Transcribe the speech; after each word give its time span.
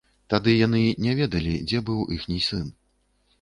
Тады 0.33 0.53
яны 0.59 0.79
не 1.07 1.13
ведалі, 1.19 1.53
дзе 1.67 1.83
быў 1.91 2.01
іхні 2.17 2.39
сын. 2.49 2.65